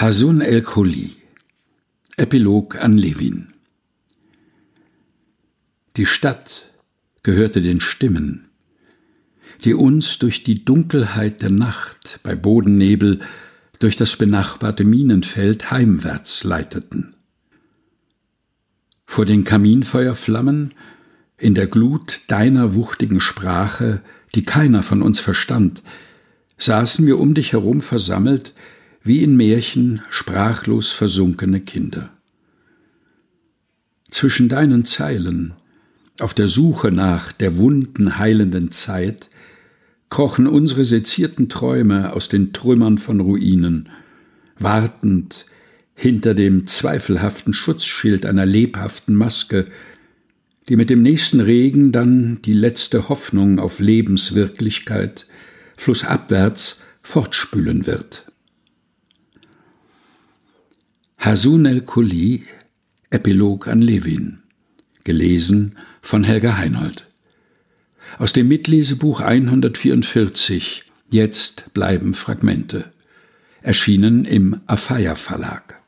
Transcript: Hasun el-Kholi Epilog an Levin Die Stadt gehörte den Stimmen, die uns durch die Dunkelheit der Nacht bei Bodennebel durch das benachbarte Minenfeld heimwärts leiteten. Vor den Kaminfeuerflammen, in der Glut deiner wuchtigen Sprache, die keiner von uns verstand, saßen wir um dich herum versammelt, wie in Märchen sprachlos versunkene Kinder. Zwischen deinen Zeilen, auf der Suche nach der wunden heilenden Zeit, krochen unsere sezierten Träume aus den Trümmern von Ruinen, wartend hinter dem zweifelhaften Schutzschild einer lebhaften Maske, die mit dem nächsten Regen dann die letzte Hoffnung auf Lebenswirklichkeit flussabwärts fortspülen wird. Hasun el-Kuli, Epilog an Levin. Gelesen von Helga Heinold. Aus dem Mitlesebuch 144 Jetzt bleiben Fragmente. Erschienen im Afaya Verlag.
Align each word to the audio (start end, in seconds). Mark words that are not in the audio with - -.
Hasun 0.00 0.40
el-Kholi 0.40 1.16
Epilog 2.16 2.76
an 2.76 2.96
Levin 2.96 3.48
Die 5.96 6.06
Stadt 6.06 6.72
gehörte 7.24 7.60
den 7.60 7.80
Stimmen, 7.80 8.46
die 9.64 9.74
uns 9.74 10.20
durch 10.20 10.44
die 10.44 10.64
Dunkelheit 10.64 11.42
der 11.42 11.50
Nacht 11.50 12.20
bei 12.22 12.36
Bodennebel 12.36 13.22
durch 13.80 13.96
das 13.96 14.14
benachbarte 14.14 14.84
Minenfeld 14.84 15.72
heimwärts 15.72 16.44
leiteten. 16.44 17.16
Vor 19.04 19.24
den 19.24 19.42
Kaminfeuerflammen, 19.42 20.74
in 21.38 21.56
der 21.56 21.66
Glut 21.66 22.20
deiner 22.28 22.76
wuchtigen 22.76 23.18
Sprache, 23.18 24.02
die 24.36 24.44
keiner 24.44 24.84
von 24.84 25.02
uns 25.02 25.18
verstand, 25.18 25.82
saßen 26.56 27.04
wir 27.04 27.18
um 27.18 27.34
dich 27.34 27.52
herum 27.52 27.80
versammelt, 27.80 28.54
wie 29.08 29.24
in 29.24 29.36
Märchen 29.36 30.02
sprachlos 30.10 30.92
versunkene 30.92 31.60
Kinder. 31.60 32.10
Zwischen 34.10 34.50
deinen 34.50 34.84
Zeilen, 34.84 35.54
auf 36.20 36.34
der 36.34 36.46
Suche 36.46 36.92
nach 36.92 37.32
der 37.32 37.56
wunden 37.56 38.18
heilenden 38.18 38.70
Zeit, 38.70 39.30
krochen 40.10 40.46
unsere 40.46 40.84
sezierten 40.84 41.48
Träume 41.48 42.12
aus 42.12 42.28
den 42.28 42.52
Trümmern 42.52 42.98
von 42.98 43.20
Ruinen, 43.20 43.88
wartend 44.58 45.46
hinter 45.94 46.34
dem 46.34 46.66
zweifelhaften 46.66 47.54
Schutzschild 47.54 48.26
einer 48.26 48.44
lebhaften 48.44 49.14
Maske, 49.14 49.66
die 50.68 50.76
mit 50.76 50.90
dem 50.90 51.02
nächsten 51.02 51.40
Regen 51.40 51.92
dann 51.92 52.42
die 52.42 52.52
letzte 52.52 53.08
Hoffnung 53.08 53.58
auf 53.58 53.80
Lebenswirklichkeit 53.80 55.26
flussabwärts 55.76 56.82
fortspülen 57.02 57.86
wird. 57.86 58.27
Hasun 61.20 61.66
el-Kuli, 61.66 62.44
Epilog 63.10 63.66
an 63.66 63.82
Levin. 63.82 64.38
Gelesen 65.02 65.76
von 66.00 66.22
Helga 66.22 66.56
Heinold. 66.56 67.08
Aus 68.18 68.32
dem 68.32 68.46
Mitlesebuch 68.46 69.20
144 69.20 70.84
Jetzt 71.10 71.74
bleiben 71.74 72.14
Fragmente. 72.14 72.92
Erschienen 73.62 74.26
im 74.26 74.60
Afaya 74.66 75.16
Verlag. 75.16 75.80